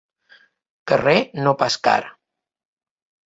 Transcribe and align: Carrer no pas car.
Carrer 0.91 1.15
no 1.47 1.53
pas 1.59 1.77
car. 1.89 2.01